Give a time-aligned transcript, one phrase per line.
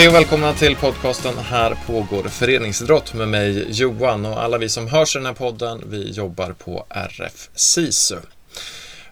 [0.00, 4.88] Hej och välkomna till podcasten Här pågår föreningsidrott med mig Johan och alla vi som
[4.88, 8.16] hörs i den här podden, vi jobbar på RF SISU.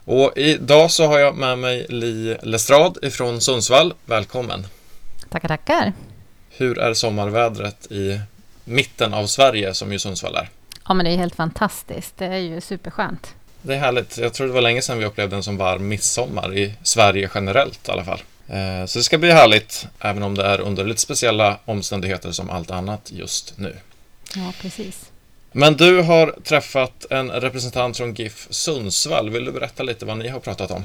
[0.04, 3.94] Och idag så har jag med mig Li Lestrad ifrån Sundsvall.
[4.04, 4.66] Välkommen!
[5.28, 5.92] Tackar, tackar!
[6.50, 8.20] Hur är sommarvädret i
[8.64, 10.50] mitten av Sverige som ju Sundsvall är?
[10.88, 12.16] Ja, men det är helt fantastiskt.
[12.16, 13.34] Det är ju superskönt.
[13.62, 14.18] Det är härligt.
[14.18, 17.88] Jag tror det var länge sedan vi upplevde en sån varm midsommar i Sverige generellt
[17.88, 18.20] i alla fall.
[18.48, 22.50] Eh, så det ska bli härligt, även om det är under lite speciella omständigheter som
[22.50, 23.76] allt annat just nu.
[24.34, 25.10] Ja, precis.
[25.52, 29.30] Men du har träffat en representant från GIF Sundsvall.
[29.30, 30.84] Vill du berätta lite vad ni har pratat om?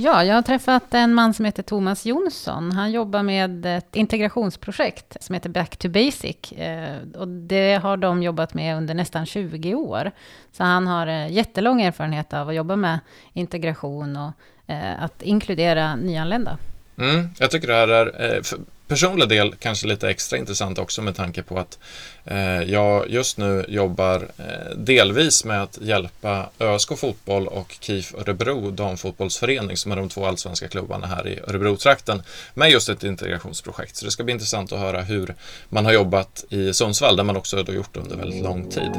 [0.00, 2.72] Ja, jag har träffat en man som heter Thomas Jonsson.
[2.72, 6.52] Han jobbar med ett integrationsprojekt som heter Back to Basic.
[6.52, 10.10] Eh, och det har de jobbat med under nästan 20 år.
[10.52, 12.98] Så han har eh, jättelång erfarenhet av att jobba med
[13.32, 14.32] integration och
[14.72, 16.58] eh, att inkludera nyanlända.
[16.98, 18.42] Mm, jag tycker det här är
[18.88, 21.78] personliga personlig del kanske lite extra intressant också med tanke på att
[22.24, 28.70] eh, jag just nu jobbar eh, delvis med att hjälpa ÖSK Fotboll och KIF Örebro
[28.70, 32.22] damfotbollsförening som är de två allsvenska klubbarna här i Örebro-trakten
[32.54, 33.96] med just ett integrationsprojekt.
[33.96, 35.34] Så det ska bli intressant att höra hur
[35.68, 38.92] man har jobbat i Sundsvall där man också har gjort det under väldigt lång tid.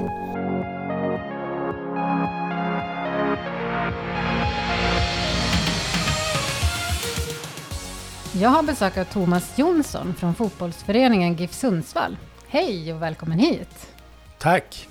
[8.41, 12.17] Jag har besök av Thomas Jonsson från fotbollsföreningen GIF Sundsvall.
[12.47, 13.93] Hej och välkommen hit!
[14.37, 14.87] Tack!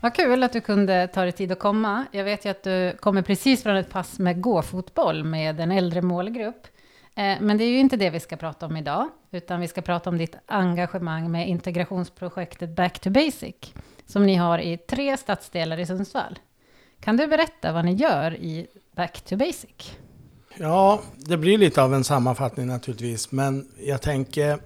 [0.00, 2.04] Vad kul att du kunde ta dig tid att komma.
[2.12, 6.02] Jag vet ju att du kommer precis från ett pass med gåfotboll med en äldre
[6.02, 6.66] målgrupp.
[7.14, 9.82] Eh, men det är ju inte det vi ska prata om idag, utan vi ska
[9.82, 13.56] prata om ditt engagemang med integrationsprojektet Back to Basic,
[14.06, 16.38] som ni har i tre stadsdelar i Sundsvall.
[17.00, 19.96] Kan du berätta vad ni gör i Back to Basic?
[20.58, 24.58] Ja, det blir lite av en sammanfattning naturligtvis, men jag tänker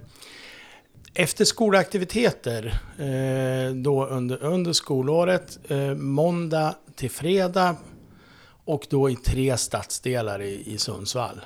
[1.15, 7.77] efter skolaktiviteter eh, då under, under skolåret, eh, måndag till fredag
[8.65, 11.41] och då i tre stadsdelar i, i Sundsvall.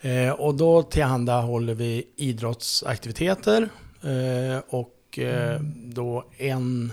[0.00, 3.68] Eh, och då tillhandahåller vi idrottsaktiviteter
[4.02, 6.92] eh, och eh, då en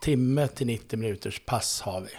[0.00, 2.10] timme till 90 minuters pass har vi.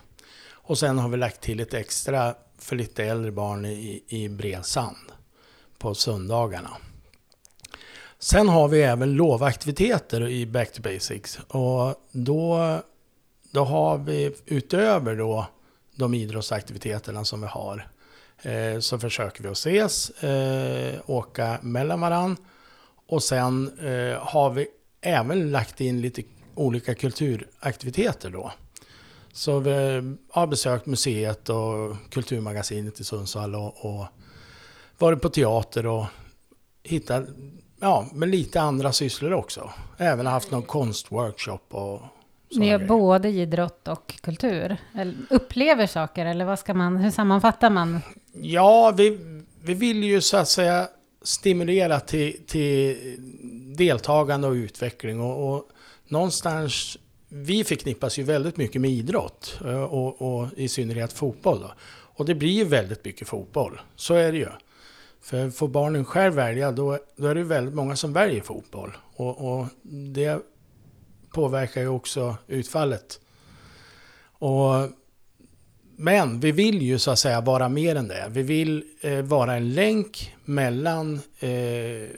[0.51, 5.11] Och sen har vi lagt till ett extra för lite äldre barn i, i Bredsand
[5.77, 6.77] på söndagarna.
[8.19, 11.39] Sen har vi även lovaktiviteter i Back to Basics.
[11.47, 12.79] Och då,
[13.51, 15.47] då har vi utöver då
[15.95, 17.87] de idrottsaktiviteterna som vi har
[18.41, 22.37] eh, så försöker vi att ses, eh, åka mellan varann.
[23.07, 24.67] Och sen eh, har vi
[25.01, 26.23] även lagt in lite
[26.55, 28.51] olika kulturaktiviteter då.
[29.35, 29.71] Så vi
[30.31, 34.05] har besökt museet och Kulturmagasinet i Sundsvall och, och
[34.97, 36.05] varit på teater och
[36.83, 37.23] hittat,
[37.79, 39.69] ja, med lite andra sysslor också.
[39.97, 42.01] Även haft någon konstworkshop och
[42.51, 44.77] Ni gör både idrott och kultur?
[44.93, 48.01] Eller upplever saker, eller vad ska man, hur sammanfattar man?
[48.33, 49.19] Ja, vi,
[49.61, 50.87] vi vill ju så att säga
[51.23, 52.97] stimulera till, till
[53.77, 55.69] deltagande och utveckling och, och
[56.07, 56.97] någonstans
[57.29, 61.59] vi förknippas ju väldigt mycket med idrott eh, och, och i synnerhet fotboll.
[61.61, 61.73] Då.
[61.87, 64.49] Och det blir ju väldigt mycket fotboll, så är det ju.
[65.21, 68.97] För får barnen själv välja, då, då är det väldigt många som väljer fotboll.
[69.15, 69.67] Och, och
[70.13, 70.41] det
[71.31, 73.19] påverkar ju också utfallet.
[74.37, 74.89] Och,
[75.97, 78.25] men vi vill ju så att säga vara mer än det.
[78.29, 82.09] Vi vill eh, vara en länk mellan eh,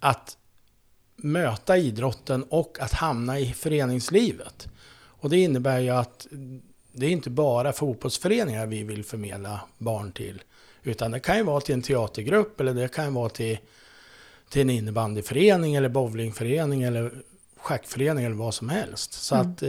[0.00, 0.36] att
[1.16, 4.68] möta idrotten och att hamna i föreningslivet.
[5.24, 6.26] Och det innebär ju att
[6.92, 10.42] det är inte bara fotbollsföreningar vi vill förmedla barn till.
[10.82, 13.58] Utan det kan ju vara till en teatergrupp eller det kan vara till,
[14.48, 17.12] till en innebandyförening eller bowlingförening eller
[17.56, 19.12] schackförening eller vad som helst.
[19.12, 19.50] Så mm.
[19.50, 19.68] att eh,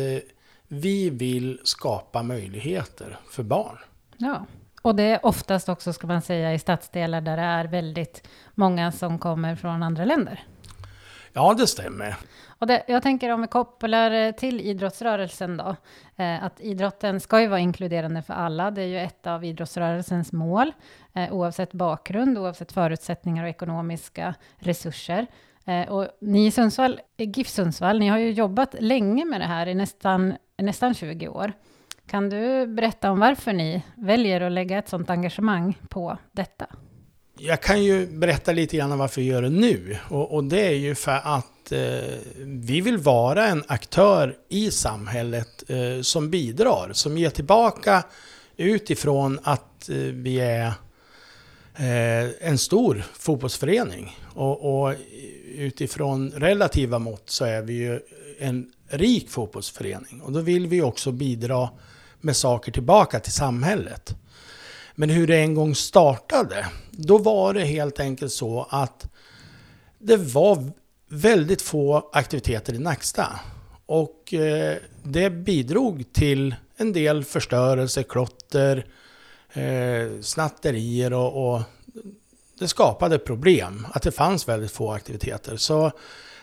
[0.68, 3.78] vi vill skapa möjligheter för barn.
[4.18, 4.46] Ja,
[4.82, 8.92] och det är oftast också, ska man säga, i stadsdelar där det är väldigt många
[8.92, 10.44] som kommer från andra länder.
[11.38, 12.16] Ja, det stämmer.
[12.48, 15.76] Och det, jag tänker om vi kopplar eh, till idrottsrörelsen då,
[16.16, 18.72] eh, att idrotten ska ju vara inkluderande för alla.
[18.72, 20.72] Det är ju ett av idrottsrörelsens mål,
[21.14, 25.28] eh, oavsett bakgrund, oavsett förutsättningar och ekonomiska resurser.
[25.66, 29.48] Eh, och ni i Sundsvall, eh, GIF Sundsvall, ni har ju jobbat länge med det
[29.48, 31.54] här i nästan, nästan 20 år.
[32.08, 36.66] Kan du berätta om varför ni väljer att lägga ett sådant engagemang på detta?
[37.38, 39.98] Jag kan ju berätta lite grann varför vi gör det nu.
[40.10, 41.80] Och, och det är ju för att eh,
[42.46, 48.04] vi vill vara en aktör i samhället eh, som bidrar, som ger tillbaka
[48.58, 50.66] utifrån att eh, vi är
[51.76, 54.20] eh, en stor fotbollsförening.
[54.34, 54.96] Och, och
[55.56, 58.00] utifrån relativa mått så är vi ju
[58.40, 60.22] en rik fotbollsförening.
[60.22, 61.70] Och då vill vi också bidra
[62.22, 64.16] med saker tillbaka till samhället.
[64.96, 69.08] Men hur det en gång startade, då var det helt enkelt så att
[70.00, 70.72] det var
[71.10, 73.40] väldigt få aktiviteter i Nacksta.
[73.86, 78.86] Och eh, det bidrog till en del förstörelse, klotter,
[79.54, 81.62] eh, snatterier och, och
[82.60, 85.58] det skapade problem att det fanns väldigt få aktiviteter.
[85.58, 85.92] Så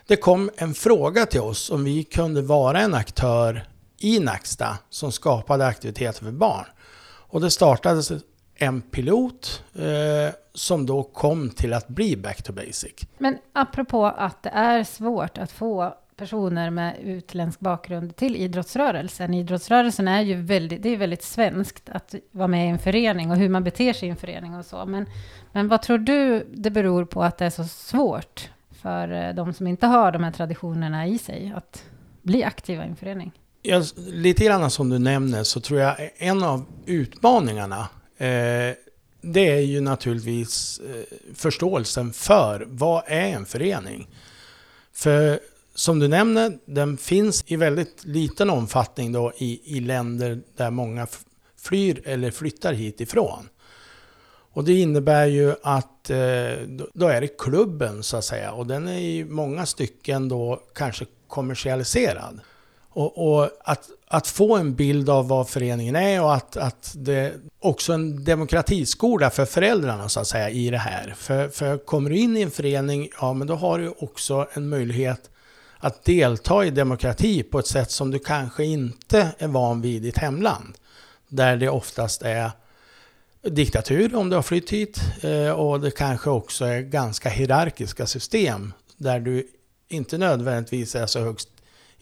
[0.07, 3.67] det kom en fråga till oss om vi kunde vara en aktör
[3.99, 6.67] i Nacksta som skapade aktiviteter för barn.
[7.05, 8.13] Och det startades
[8.62, 12.94] en pilot eh, som då kom till att bli Back to Basic.
[13.19, 19.35] Men apropå att det är svårt att få personer med utländsk bakgrund till idrottsrörelsen.
[19.35, 23.37] Idrottsrörelsen är ju väldigt, det är väldigt svenskt att vara med i en förening och
[23.37, 24.87] hur man beter sig i en förening och så.
[24.87, 25.06] Men,
[25.53, 29.53] men vad tror du det beror på att det är så svårt för eh, de
[29.53, 31.85] som inte har de här traditionerna i sig att
[32.23, 33.32] bli aktiva i en förening?
[33.62, 37.88] Ja, lite grann som du nämner så tror jag en av utmaningarna
[38.23, 38.75] eh,
[39.21, 44.09] det är ju naturligtvis eh, förståelsen för vad är en förening?
[44.93, 45.41] För
[45.75, 51.07] som du nämner, den finns i väldigt liten omfattning då i, i länder där många
[51.57, 53.49] flyr eller flyttar hit ifrån.
[54.55, 58.89] Och det innebär ju att eh, då är det klubben så att säga och den
[58.89, 62.41] är i många stycken då kanske kommersialiserad.
[62.94, 67.33] Och, och, att, att få en bild av vad föreningen är och att, att det
[67.61, 71.15] också en demokratiskola för föräldrarna så att säga i det här.
[71.17, 74.69] För, för kommer du in i en förening, ja men då har du också en
[74.69, 75.31] möjlighet
[75.79, 79.99] att delta i demokrati på ett sätt som du kanske inte är van vid i
[79.99, 80.75] ditt hemland.
[81.29, 82.50] Där det oftast är
[83.43, 88.73] diktatur om du har flytt hit eh, och det kanske också är ganska hierarkiska system
[88.97, 89.49] där du
[89.89, 91.49] inte nödvändigtvis är så högst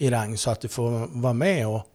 [0.01, 1.87] i rang så att du får vara med och,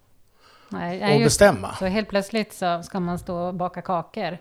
[0.70, 1.76] Nej, och bestämma.
[1.80, 4.38] Så helt plötsligt så ska man stå och baka kakor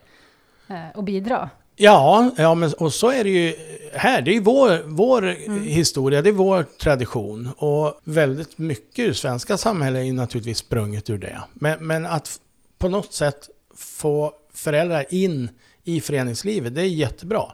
[0.69, 1.51] eh, och bidra.
[1.77, 3.55] Ja, ja men, och så är det ju
[3.93, 4.23] här.
[4.23, 5.63] Det är ju vår, vår mm.
[5.63, 7.51] historia, det är vår tradition.
[7.57, 11.43] Och väldigt mycket i svenska samhället är ju naturligtvis sprunget ur det.
[11.53, 12.41] Men, men att
[12.79, 15.49] på något sätt få föräldrar in
[15.85, 17.53] i föreningslivet, det är jättebra.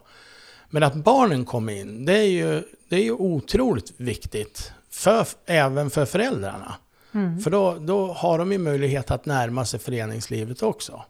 [0.69, 4.71] Men att barnen kommer in, det är ju, det är ju otroligt viktigt.
[4.91, 6.75] För, även för föräldrarna.
[7.13, 7.39] Mm.
[7.39, 11.03] För då, då har de ju möjlighet att närma sig föreningslivet också.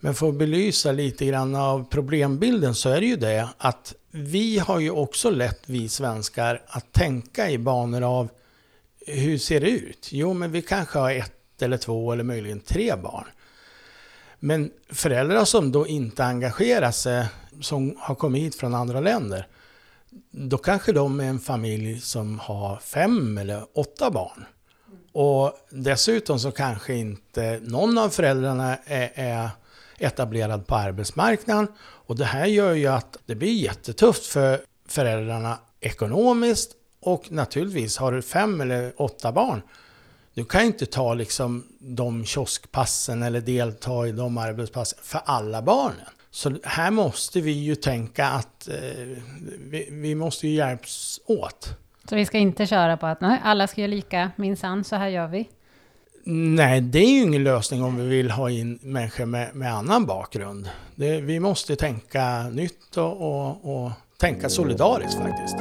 [0.00, 4.58] Men för att belysa lite grann av problembilden så är det ju det att vi
[4.58, 8.28] har ju också lätt, vi svenskar, att tänka i banor av
[9.06, 10.08] hur ser det ut?
[10.12, 13.26] Jo, men vi kanske har ett eller två eller möjligen tre barn.
[14.38, 17.26] Men föräldrar som då inte engagerar sig,
[17.60, 19.46] som har kommit hit från andra länder,
[20.30, 24.44] då kanske de är en familj som har fem eller åtta barn.
[25.12, 29.50] Och dessutom så kanske inte någon av föräldrarna är, är
[29.98, 31.66] etablerad på arbetsmarknaden.
[31.80, 38.12] Och det här gör ju att det blir jättetufft för föräldrarna ekonomiskt och naturligtvis har
[38.12, 39.62] du fem eller åtta barn
[40.34, 45.62] du kan ju inte ta liksom de kioskpassen eller delta i de arbetspassen för alla
[45.62, 46.08] barnen.
[46.34, 48.74] Så här måste vi ju tänka att eh,
[49.58, 51.76] vi, vi, måste ju hjälpas åt.
[52.08, 55.08] Så vi ska inte köra på att nej, alla ska göra lika, minsann, så här
[55.08, 55.48] gör vi?
[56.24, 60.06] Nej, det är ju ingen lösning om vi vill ha in människor med, med annan
[60.06, 60.68] bakgrund.
[60.94, 65.56] Det, vi måste tänka nytt och, och, och tänka solidariskt faktiskt.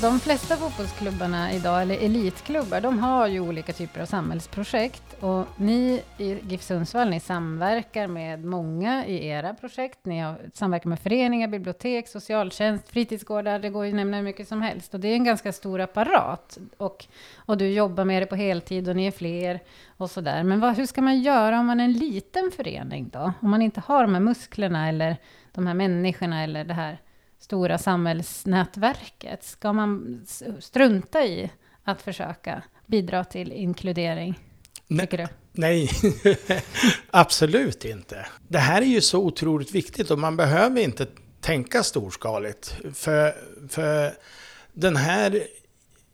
[0.00, 5.22] De flesta fotbollsklubbarna idag, eller elitklubbar, de har ju olika typer av samhällsprojekt.
[5.22, 9.98] Och ni i GIF Sundsvall, ni samverkar med många i era projekt.
[10.02, 13.58] Ni har samverkar med föreningar, bibliotek, socialtjänst, fritidsgårdar.
[13.58, 14.94] Det går ju att nämna hur mycket som helst.
[14.94, 16.58] Och det är en ganska stor apparat.
[16.76, 19.60] Och, och du jobbar med det på heltid och ni är fler
[19.96, 20.42] och sådär.
[20.42, 23.32] Men vad, hur ska man göra om man är en liten förening då?
[23.40, 25.16] Om man inte har de här musklerna eller
[25.52, 26.98] de här människorna eller det här
[27.38, 29.44] stora samhällsnätverket?
[29.44, 30.26] Ska man
[30.60, 31.50] strunta i
[31.84, 34.34] att försöka bidra till inkludering?
[35.00, 35.26] Tycker du?
[35.52, 35.90] Nej,
[37.10, 38.26] absolut inte.
[38.48, 41.06] Det här är ju så otroligt viktigt och man behöver inte
[41.40, 42.76] tänka storskaligt.
[42.94, 43.34] För,
[43.68, 44.12] för
[44.72, 45.42] den här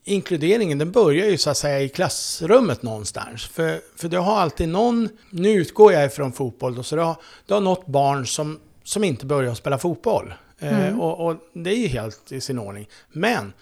[0.05, 3.47] inkluderingen, den börjar ju så att säga i klassrummet någonstans.
[3.47, 7.17] För, för det har alltid någon, nu utgår jag ifrån fotboll, då, så det har,
[7.47, 10.35] det har något barn som, som inte börjar spela fotboll.
[10.63, 11.01] Eh, mm.
[11.01, 12.89] och, och, det är ju helt i sin ordning.
[13.09, 13.53] Men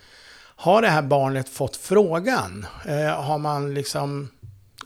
[0.57, 2.67] har det här barnet fått frågan?
[2.87, 4.29] Eh, har man liksom,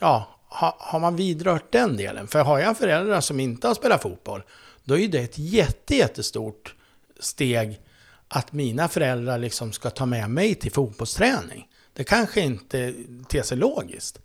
[0.01, 2.27] ja, ha, har man vidrört den delen?
[2.27, 4.43] För har jag föräldrar som inte har spelat fotboll,
[4.85, 6.75] då är det ett jätte, jättestort
[7.21, 7.81] steg
[8.29, 11.69] att mina föräldrar liksom ska ta med mig till fotbollsträning.
[11.93, 12.95] Det kanske inte
[13.29, 14.19] ter sig logiskt.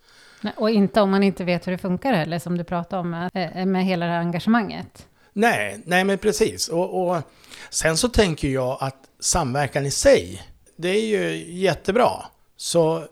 [0.56, 3.66] Och inte om man inte vet hur det funkar heller, som du pratade om, eh,
[3.66, 5.08] med hela det här engagemanget.
[5.40, 6.68] Nej, nej men precis.
[6.68, 7.22] Och, och
[7.70, 10.44] sen så tänker jag att samverkan i sig,
[10.76, 12.12] det är ju jättebra.
[12.58, 13.06] Så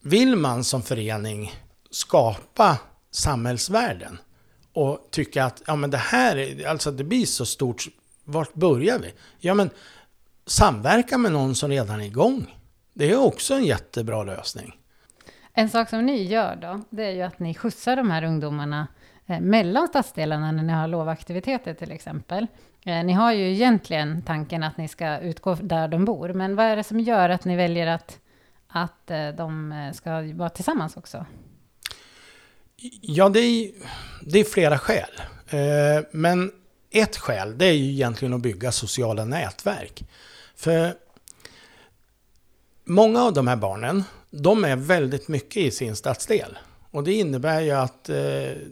[0.00, 1.52] vill man som förening
[1.90, 2.78] skapa
[3.10, 4.18] samhällsvärden
[4.72, 7.84] och tycka att ja, men det här, alltså det blir så stort,
[8.24, 9.12] vart börjar vi?
[9.38, 9.70] Ja, men
[10.46, 12.54] samverka med någon som redan är igång.
[12.94, 14.72] Det är också en jättebra lösning.
[15.52, 18.86] En sak som ni gör då, det är ju att ni skjutsar de här ungdomarna
[19.26, 22.46] Eh, mellan stadsdelarna när ni har lovaktiviteter till exempel.
[22.84, 26.66] Eh, ni har ju egentligen tanken att ni ska utgå där de bor, men vad
[26.66, 28.18] är det som gör att ni väljer att,
[28.68, 31.26] att eh, de ska vara tillsammans också?
[33.00, 33.70] Ja, det är,
[34.22, 35.10] det är flera skäl.
[36.10, 36.52] Men
[36.90, 40.04] ett skäl, det är ju egentligen att bygga sociala nätverk.
[40.56, 40.94] För
[42.84, 46.58] många av de här barnen, de är väldigt mycket i sin stadsdel.
[46.94, 48.16] Och det innebär ju att eh,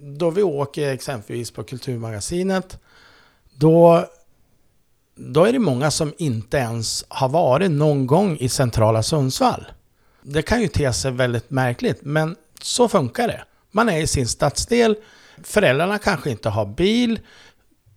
[0.03, 2.79] då vi åker exempelvis på Kulturmagasinet,
[3.55, 4.07] då,
[5.15, 9.65] då är det många som inte ens har varit någon gång i centrala Sundsvall.
[10.23, 13.45] Det kan ju te sig väldigt märkligt, men så funkar det.
[13.71, 14.97] Man är i sin stadsdel,
[15.43, 17.21] föräldrarna kanske inte har bil,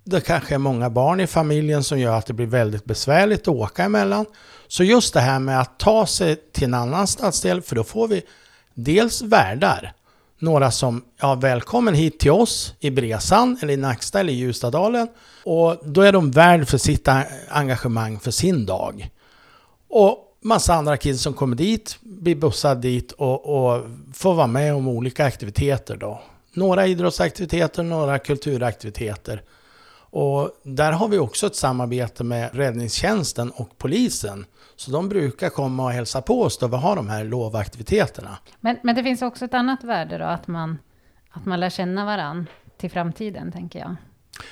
[0.03, 3.48] det kanske är många barn i familjen som gör att det blir väldigt besvärligt att
[3.48, 4.25] åka emellan.
[4.67, 8.08] Så just det här med att ta sig till en annan stadsdel, för då får
[8.08, 8.22] vi
[8.74, 9.94] dels värdar,
[10.39, 15.07] några som, ja välkommen hit till oss i Bresan eller i Nacksta eller i Ljustadalen.
[15.43, 17.07] Och då är de värd för sitt
[17.49, 19.09] engagemang för sin dag.
[19.89, 24.75] Och massa andra kids som kommer dit, blir bussade dit och, och får vara med
[24.75, 26.21] om olika aktiviteter då.
[26.53, 29.41] Några idrottsaktiviteter, några kulturaktiviteter.
[30.17, 34.45] Och där har vi också ett samarbete med räddningstjänsten och polisen.
[34.75, 38.38] Så de brukar komma och hälsa på oss då vi har de här lovaktiviteterna.
[38.60, 40.77] Men, men det finns också ett annat värde då, att man,
[41.29, 43.95] att man lär känna varann till framtiden, tänker jag.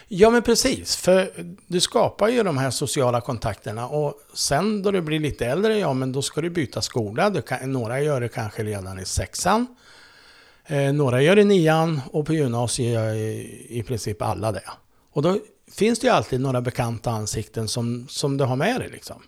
[0.07, 0.95] Ja, men precis.
[0.95, 1.31] För
[1.67, 5.93] du skapar ju de här sociala kontakterna och sen då du blir lite äldre, ja
[5.93, 7.29] men då ska du byta skola.
[7.29, 9.67] Du kan, några gör det kanske redan i sexan.
[10.65, 14.69] Eh, några gör det i nian och på gymnasiet gör i, i princip alla det.
[15.13, 15.37] Och då
[15.73, 18.89] finns det ju alltid några bekanta ansikten som, som du har med dig.
[18.89, 19.21] Liksom.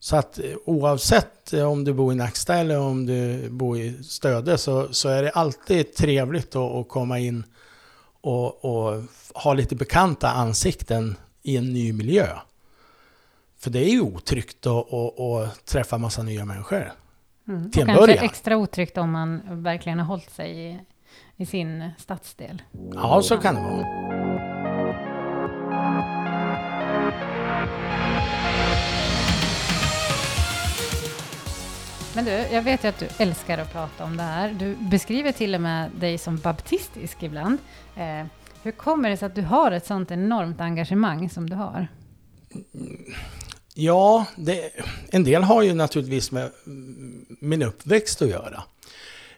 [0.00, 4.02] Så att eh, oavsett eh, om du bor i Nacksta eller om du bor i
[4.02, 7.44] Stöde så, så är det alltid trevligt att, att komma in
[8.20, 9.02] och, och,
[9.34, 12.26] ha lite bekanta ansikten i en ny miljö.
[13.58, 16.92] För det är ju otryggt att, att, att träffa massa nya människor.
[17.48, 17.70] Mm.
[17.70, 18.24] Till och en kanske början.
[18.24, 20.78] extra otryggt om man verkligen har hållit sig i,
[21.36, 22.62] i sin stadsdel.
[22.94, 24.07] Ja, så kan det vara.
[32.18, 34.56] Men du, jag vet ju att du älskar att prata om det här.
[34.58, 37.58] Du beskriver till och med dig som baptistisk ibland.
[37.96, 38.26] Eh,
[38.62, 41.88] hur kommer det sig att du har ett sånt enormt engagemang som du har?
[43.74, 44.70] Ja, det,
[45.10, 46.50] en del har ju naturligtvis med
[47.40, 48.62] min uppväxt att göra.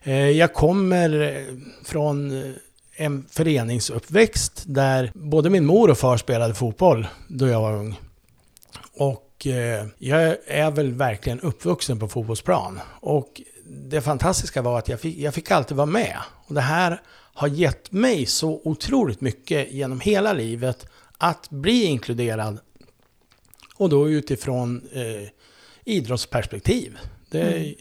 [0.02, 1.46] Eh, jag kommer
[1.84, 2.32] från
[2.96, 8.00] en föreningsuppväxt där både min mor och far spelade fotboll då jag var ung.
[8.94, 12.80] Och Eh, jag är väl verkligen uppvuxen på fotbollsplan.
[13.00, 16.16] Och det fantastiska var att jag fick, jag fick alltid vara med.
[16.46, 17.02] Och det här
[17.34, 20.86] har gett mig så otroligt mycket genom hela livet
[21.18, 22.58] att bli inkluderad.
[23.76, 25.28] Och då utifrån eh,
[25.84, 26.98] idrottsperspektiv.
[27.30, 27.74] Det, mm.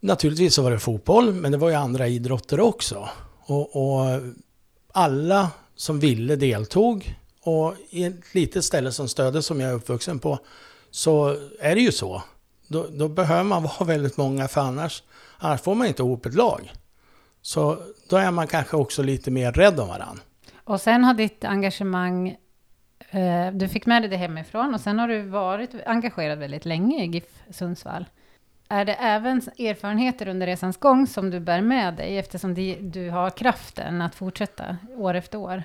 [0.00, 3.08] Naturligtvis så var det fotboll, men det var ju andra idrotter också.
[3.44, 4.20] Och, och
[4.92, 7.19] alla som ville deltog.
[7.42, 10.38] Och i ett litet ställe som Stöde som jag är uppvuxen på
[10.90, 12.22] så är det ju så.
[12.68, 15.02] Då, då, behöver man vara väldigt många för annars,
[15.38, 16.72] annars får man inte ihop ett lag.
[17.42, 17.78] Så
[18.08, 20.22] då är man kanske också lite mer rädd om varandra.
[20.64, 22.36] Och sen har ditt engagemang,
[23.10, 27.04] eh, du fick med dig det hemifrån och sen har du varit engagerad väldigt länge
[27.04, 28.06] i GIF Sundsvall.
[28.68, 33.30] Är det även erfarenheter under resans gång som du bär med dig eftersom du har
[33.30, 35.62] kraften att fortsätta år efter år?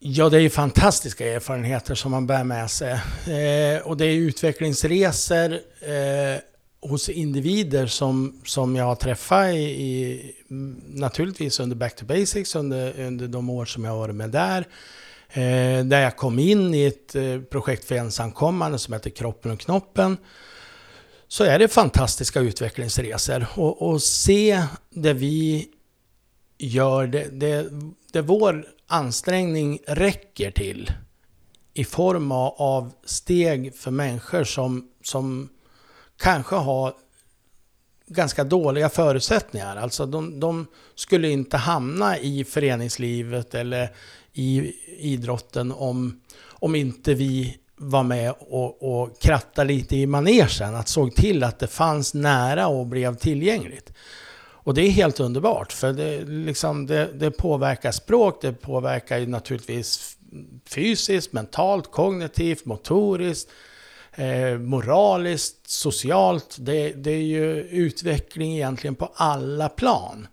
[0.00, 2.92] Ja, det är ju fantastiska erfarenheter som man bär med sig.
[2.92, 6.40] Eh, och det är utvecklingsresor eh,
[6.80, 10.32] hos individer som, som jag har träffat i, i,
[10.88, 14.66] naturligtvis under Back to Basics, under, under de år som jag har varit med där.
[15.30, 19.60] Eh, där jag kom in i ett eh, projekt för ensamkommande som heter Kroppen och
[19.60, 20.16] Knoppen.
[21.28, 23.46] så är det fantastiska utvecklingsresor.
[23.54, 25.68] Och, och se det vi
[26.58, 27.70] gör, det, det,
[28.12, 30.92] det vår ansträngning räcker till
[31.74, 35.48] i form av steg för människor som, som
[36.16, 36.94] kanske har
[38.06, 39.76] ganska dåliga förutsättningar.
[39.76, 43.88] Alltså de, de, skulle inte hamna i föreningslivet eller
[44.32, 50.74] i idrotten om, om inte vi var med och, och kratta lite i manegen.
[50.74, 53.92] Att såg till att det fanns nära och blev tillgängligt.
[54.62, 59.26] Och det är helt underbart, för det, liksom, det, det påverkar språk, det påverkar ju
[59.26, 60.16] naturligtvis
[60.68, 63.50] fysiskt, mentalt, kognitivt, motoriskt,
[64.12, 66.56] eh, moraliskt, socialt.
[66.58, 70.28] Det, det, är ju utveckling egentligen på alla plan.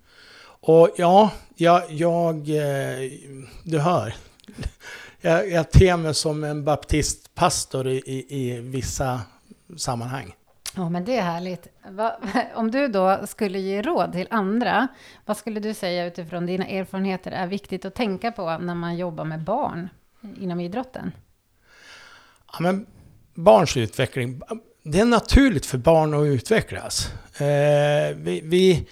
[0.60, 3.12] Och ja, jag, jag eh,
[3.64, 4.16] du hör,
[5.22, 9.22] jag, jag ter mig som en baptistpastor i, i, i vissa
[9.78, 10.36] sammanhang.
[10.76, 11.68] Ja, men det är härligt.
[12.56, 14.88] Om du då skulle ge råd till andra,
[15.26, 19.26] vad skulle du säga utifrån dina erfarenheter är viktigt att tänka på när man jobbar
[19.26, 19.90] med barn
[20.40, 21.12] inom idrotten?
[22.54, 22.86] Ja, men
[23.34, 24.42] barns utveckling,
[24.84, 27.14] det är naturligt för barn att utvecklas.
[27.38, 28.88] Eh, vi, vi,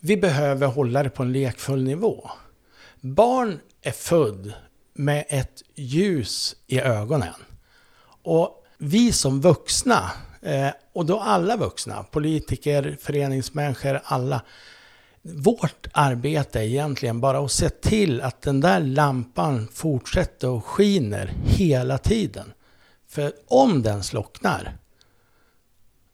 [0.00, 2.30] vi behöver hålla det på en lekfull nivå.
[3.00, 4.52] Barn är född
[4.94, 7.34] med ett ljus i ögonen.
[8.22, 10.10] Och vi som vuxna,
[10.42, 14.42] eh, och då alla vuxna, politiker, föreningsmänniskor, alla.
[15.22, 21.32] Vårt arbete är egentligen bara att se till att den där lampan fortsätter och skiner
[21.44, 22.52] hela tiden.
[23.08, 24.76] För om den slocknar,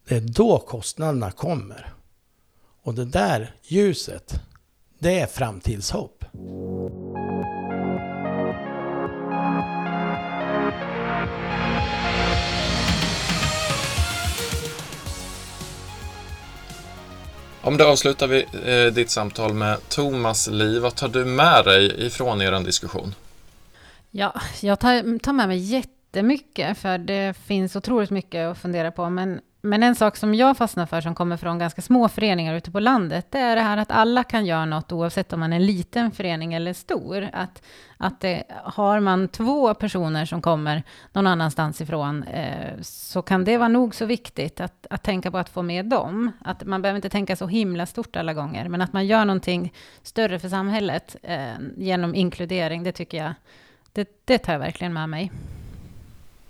[0.08, 1.92] det är då kostnaderna kommer.
[2.82, 4.40] Och det där ljuset,
[4.98, 6.24] det är framtidshopp.
[17.66, 20.78] Om det avslutar vi eh, ditt samtal med Thomas Li.
[20.78, 23.14] Vad tar du med dig ifrån er diskussion?
[24.10, 29.10] Ja, jag tar, tar med mig jättemycket, för det finns otroligt mycket att fundera på.
[29.10, 32.70] Men men en sak som jag fastnar för, som kommer från ganska små föreningar ute
[32.70, 35.56] på landet, det är det här att alla kan göra något, oavsett om man är
[35.56, 37.28] en liten förening eller stor.
[37.32, 37.62] Att,
[37.96, 43.56] att det, har man två personer som kommer någon annanstans ifrån, eh, så kan det
[43.58, 46.32] vara nog så viktigt att, att tänka på att få med dem.
[46.44, 49.72] Att man behöver inte tänka så himla stort alla gånger, men att man gör någonting
[50.02, 53.34] större för samhället eh, genom inkludering, det tycker jag,
[53.92, 55.32] det, det tar jag verkligen med mig.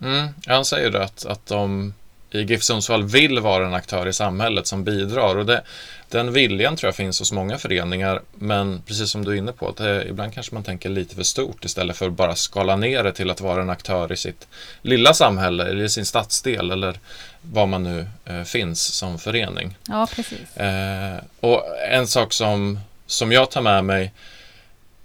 [0.00, 1.92] Mm, han säger det att, att de
[2.36, 5.36] i GIF Sundsvall vill vara en aktör i samhället som bidrar.
[5.36, 5.62] Och det,
[6.08, 9.68] den viljan tror jag finns hos många föreningar, men precis som du är inne på,
[9.68, 13.04] att det, ibland kanske man tänker lite för stort istället för att bara skala ner
[13.04, 14.48] det till att vara en aktör i sitt
[14.82, 16.98] lilla samhälle eller i sin stadsdel eller
[17.42, 19.76] var man nu eh, finns som förening.
[19.88, 20.56] Ja, precis.
[20.56, 24.12] Eh, och en sak som, som jag tar med mig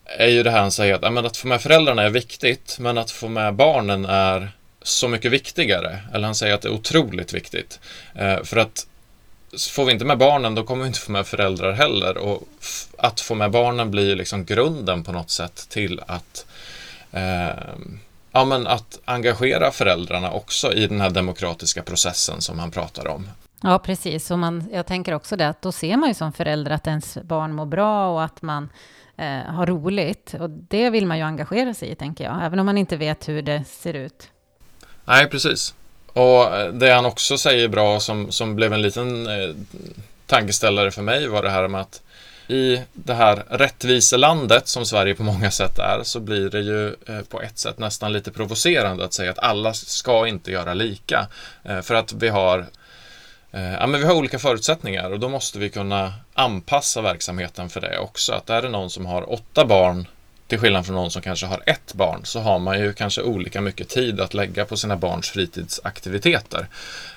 [0.06, 3.12] är ju det här han säger att, att få med föräldrarna är viktigt, men att
[3.12, 6.00] få med barnen är så mycket viktigare.
[6.14, 7.80] Eller han säger att det är otroligt viktigt.
[8.16, 8.88] Eh, för att
[9.70, 12.18] får vi inte med barnen, då kommer vi inte få med föräldrar heller.
[12.18, 12.48] Och
[12.98, 16.46] att få med barnen blir liksom grunden på något sätt till att
[17.12, 17.50] eh,
[18.32, 23.28] ja, men att engagera föräldrarna också i den här demokratiska processen som han pratar om.
[23.62, 24.32] Ja, precis.
[24.32, 27.18] Och man, jag tänker också det att då ser man ju som förälder att ens
[27.24, 28.70] barn mår bra och att man
[29.18, 30.36] eh, har roligt.
[30.40, 33.30] Och det vill man ju engagera sig i, tänker jag, även om man inte vet
[33.30, 34.30] hur det ser ut.
[35.12, 35.74] Nej, precis.
[36.14, 39.56] Och eh, det han också säger bra som, som blev en liten eh,
[40.26, 42.02] tankeställare för mig var det här med att
[42.48, 47.22] i det här rättviselandet som Sverige på många sätt är så blir det ju eh,
[47.30, 51.28] på ett sätt nästan lite provocerande att säga att alla ska inte göra lika.
[51.64, 52.66] Eh, för att vi har
[53.52, 57.82] eh, Ja, men vi har olika förutsättningar och då måste vi kunna anpassa verksamheten för
[57.82, 58.34] det också.
[58.34, 60.08] Att är det någon som har åtta barn
[60.52, 63.62] till skillnad från någon som kanske har ett barn så har man ju kanske olika
[63.62, 66.68] mycket tid att lägga på sina barns fritidsaktiviteter.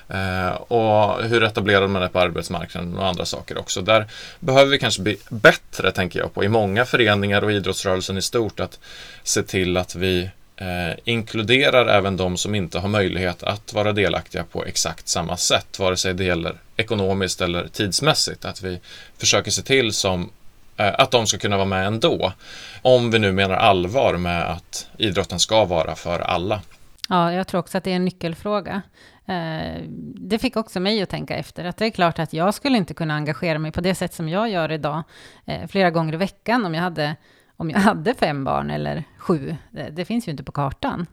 [0.09, 3.81] Eh, och hur etablerad man är på arbetsmarknaden och andra saker också.
[3.81, 4.07] Där
[4.39, 8.59] behöver vi kanske bli bättre, tänker jag på, i många föreningar och idrottsrörelsen i stort,
[8.59, 8.79] att
[9.23, 14.43] se till att vi eh, inkluderar även de som inte har möjlighet att vara delaktiga
[14.43, 18.45] på exakt samma sätt, vare sig det gäller ekonomiskt eller tidsmässigt.
[18.45, 18.79] Att vi
[19.17, 20.31] försöker se till som
[20.77, 22.33] att de ska kunna vara med ändå.
[22.81, 26.61] Om vi nu menar allvar med att idrotten ska vara för alla.
[27.09, 28.81] Ja, jag tror också att det är en nyckelfråga.
[29.25, 29.81] Eh,
[30.15, 32.93] det fick också mig att tänka efter, att det är klart att jag skulle inte
[32.93, 35.03] kunna engagera mig på det sätt som jag gör idag,
[35.45, 37.15] eh, flera gånger i veckan, om jag hade,
[37.57, 39.55] om jag hade fem barn eller sju.
[39.91, 41.05] Det finns ju inte på kartan.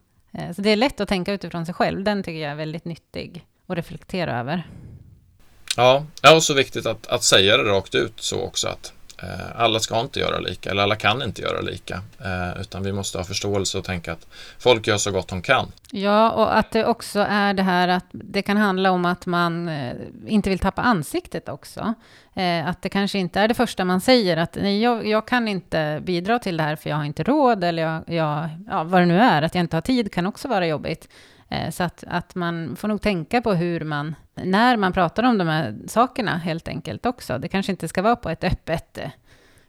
[0.57, 2.05] Så det är lätt att tänka utifrån sig själv.
[2.05, 4.67] Den tycker jag är väldigt nyttig att reflektera över.
[5.77, 9.02] Ja, ja och så viktigt att, att säga det rakt ut så också att Eh,
[9.23, 11.95] Eh, alla ska inte göra lika, eller alla kan inte göra lika.
[12.25, 14.27] Eh, utan vi måste ha förståelse och tänka att
[14.59, 15.73] folk gör så gott de kan.
[15.91, 19.69] Ja, och att det också är det här att det kan handla om att man
[19.69, 19.95] eh,
[20.27, 21.95] inte vill tappa ansiktet också.
[22.67, 26.01] Att det kanske inte är det första man säger, att nej, jag, jag kan inte
[26.03, 29.07] bidra till det här för jag har inte råd, eller jag, jag, ja, vad det
[29.07, 31.09] nu är, att jag inte har tid kan också vara jobbigt.
[31.71, 35.49] Så att, att man får nog tänka på hur man, när man pratar om de
[35.49, 37.39] här sakerna helt enkelt också.
[37.39, 39.11] Det kanske inte ska vara på ett öppet eh,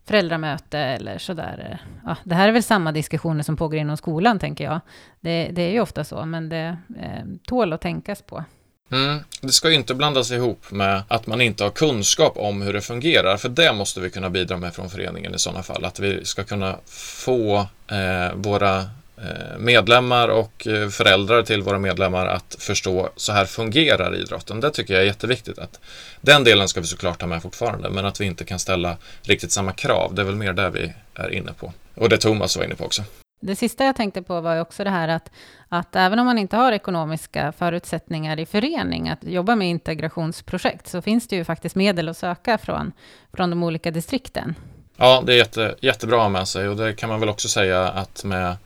[0.05, 1.69] föräldramöte eller sådär.
[1.71, 1.77] Eh.
[2.05, 4.79] Ja, det här är väl samma diskussioner som pågår inom skolan, tänker jag.
[5.19, 8.43] Det, det är ju ofta så, men det eh, tål att tänkas på.
[8.91, 9.19] Mm.
[9.41, 12.81] Det ska ju inte blandas ihop med att man inte har kunskap om hur det
[12.81, 15.85] fungerar, för det måste vi kunna bidra med från föreningen i sådana fall.
[15.85, 18.85] Att vi ska kunna få eh, våra
[19.17, 24.59] Eh, medlemmar och eh, föräldrar till våra medlemmar att förstå så här fungerar idrotten.
[24.59, 25.59] Det tycker jag är jätteviktigt.
[25.59, 25.79] att
[26.21, 29.51] Den delen ska vi såklart ha med fortfarande, men att vi inte kan ställa riktigt
[29.51, 30.15] samma krav.
[30.15, 31.73] Det är väl mer det vi är inne på.
[31.95, 33.03] Och det Thomas var inne på också.
[33.41, 35.31] Det sista jag tänkte på var också det här att,
[35.69, 41.01] att även om man inte har ekonomiska förutsättningar i förening att jobba med integrationsprojekt, så
[41.01, 42.91] finns det ju faktiskt medel att söka från,
[43.33, 44.55] från de olika distrikten.
[44.97, 47.49] Ja, det är jätte, jättebra att ha med sig och det kan man väl också
[47.49, 48.57] säga att med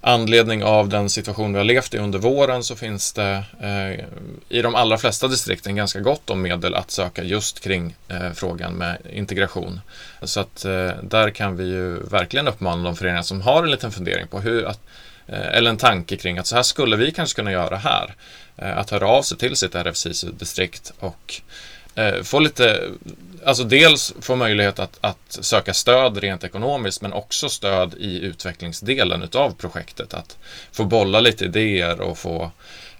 [0.00, 4.04] anledning av den situation vi har levt i under våren så finns det eh,
[4.48, 8.72] i de allra flesta distrikten ganska gott om medel att söka just kring eh, frågan
[8.72, 9.80] med integration.
[10.22, 13.92] Så att eh, där kan vi ju verkligen uppmana de föreningar som har en liten
[13.92, 14.80] fundering på hur att,
[15.26, 18.14] eh, eller en tanke kring att så här skulle vi kanske kunna göra här.
[18.56, 21.40] Eh, att höra av sig till sitt RFC-distrikt och
[21.96, 22.90] eh, få lite
[23.46, 29.22] alltså dels få möjlighet att, att, söka stöd rent ekonomiskt men också stöd i utvecklingsdelen
[29.22, 30.14] utav projektet.
[30.14, 30.36] Att
[30.72, 32.50] få bolla lite idéer och få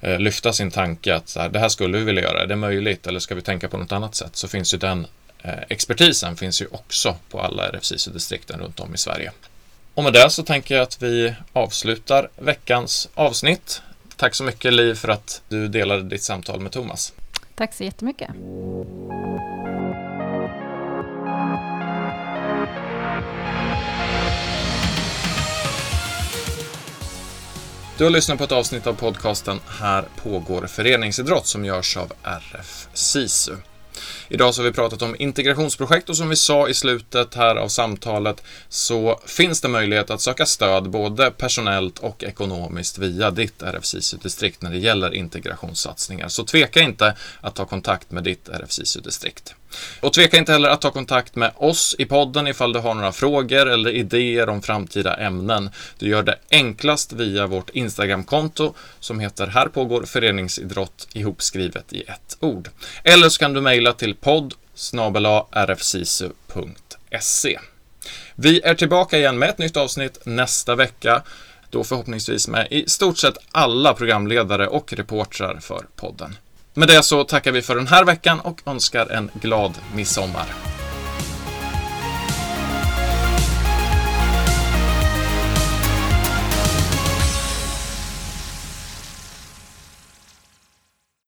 [0.00, 2.56] eh, lyfta sin tanke att så här, det här skulle vi vilja göra, är det
[2.56, 4.36] möjligt eller ska vi tänka på något annat sätt?
[4.36, 5.06] Så finns ju den
[5.42, 9.32] eh, expertisen finns ju också på alla RFSISU-distrikten runt om i Sverige.
[9.94, 13.82] Och med det så tänker jag att vi avslutar veckans avsnitt.
[14.16, 17.12] Tack så mycket Liv för att du delade ditt samtal med Thomas.
[17.56, 18.30] Tack så jättemycket.
[27.98, 32.88] Du har lyssnat på ett avsnitt av podcasten Här pågår föreningsidrott som görs av RF
[32.92, 33.52] SISU.
[34.28, 37.68] Idag så har vi pratat om integrationsprojekt och som vi sa i slutet här av
[37.68, 44.62] samtalet så finns det möjlighet att söka stöd både personellt och ekonomiskt via ditt RFSISU-distrikt
[44.62, 46.28] när det gäller integrationssatsningar.
[46.28, 49.54] Så tveka inte att ta kontakt med ditt RFSISU-distrikt.
[50.00, 53.12] Och tveka inte heller att ta kontakt med oss i podden ifall du har några
[53.12, 55.70] frågor eller idéer om framtida ämnen.
[55.98, 62.36] Du gör det enklast via vårt Instagramkonto som heter Här pågår föreningsidrott ihopskrivet i ett
[62.40, 62.68] ord.
[63.04, 64.54] Eller så kan du mejla till podd
[65.66, 67.58] rfsisu.se.
[68.34, 71.22] Vi är tillbaka igen med ett nytt avsnitt nästa vecka.
[71.70, 76.36] Då förhoppningsvis med i stort sett alla programledare och reportrar för podden.
[76.74, 80.46] Med det så tackar vi för den här veckan och önskar en glad midsommar.